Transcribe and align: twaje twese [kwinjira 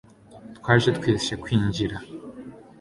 twaje 0.57 0.89
twese 0.97 1.31
[kwinjira 1.43 1.97